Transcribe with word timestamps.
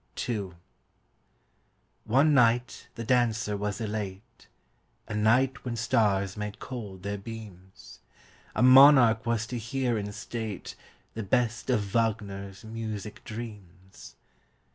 II 0.27 0.53
One 2.05 2.33
night 2.33 2.87
the 2.95 3.03
dancer 3.03 3.55
was 3.55 3.79
elate, 3.79 4.47
A 5.07 5.13
night 5.13 5.63
when 5.63 5.75
stars 5.75 6.35
made 6.35 6.57
cold 6.57 7.03
their 7.03 7.19
beams, 7.19 7.99
27 8.53 8.53
A 8.55 8.61
monarch 8.63 9.25
was 9.27 9.45
to 9.45 9.59
hear 9.59 9.99
in 9.99 10.11
state 10.11 10.73
The 11.13 11.21
best 11.21 11.69
of 11.69 11.93
Wagner's 11.93 12.63
music 12.63 13.23
dreams. 13.25 14.15